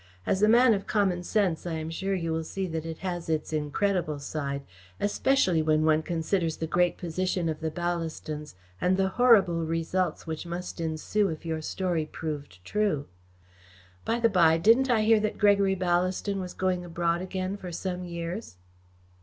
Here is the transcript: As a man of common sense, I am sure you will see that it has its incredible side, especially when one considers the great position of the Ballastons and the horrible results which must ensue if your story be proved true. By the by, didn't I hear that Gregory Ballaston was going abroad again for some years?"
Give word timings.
As 0.25 0.41
a 0.41 0.47
man 0.49 0.73
of 0.73 0.87
common 0.87 1.21
sense, 1.21 1.67
I 1.67 1.73
am 1.73 1.91
sure 1.91 2.15
you 2.15 2.33
will 2.33 2.43
see 2.43 2.65
that 2.65 2.87
it 2.87 2.97
has 3.05 3.29
its 3.29 3.53
incredible 3.53 4.17
side, 4.17 4.63
especially 4.99 5.61
when 5.61 5.85
one 5.85 6.01
considers 6.01 6.57
the 6.57 6.65
great 6.65 6.97
position 6.97 7.47
of 7.47 7.59
the 7.59 7.69
Ballastons 7.69 8.55
and 8.81 8.97
the 8.97 9.09
horrible 9.09 9.63
results 9.63 10.25
which 10.25 10.43
must 10.47 10.81
ensue 10.81 11.29
if 11.29 11.45
your 11.45 11.61
story 11.61 12.05
be 12.05 12.09
proved 12.13 12.65
true. 12.65 13.05
By 14.03 14.19
the 14.19 14.27
by, 14.27 14.57
didn't 14.57 14.89
I 14.89 15.01
hear 15.03 15.19
that 15.19 15.37
Gregory 15.37 15.75
Ballaston 15.75 16.39
was 16.39 16.55
going 16.55 16.83
abroad 16.83 17.21
again 17.21 17.55
for 17.55 17.71
some 17.71 18.03
years?" 18.03 18.55